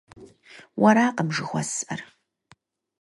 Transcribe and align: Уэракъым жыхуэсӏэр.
Уэракъым 0.81 1.29
жыхуэсӏэр. 1.35 1.99